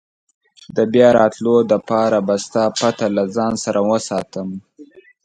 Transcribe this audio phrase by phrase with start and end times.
[0.75, 4.49] د بیا راتلو لپاره به ستا پته له ځان سره وساتم.